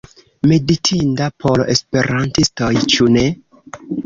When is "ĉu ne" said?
2.97-3.29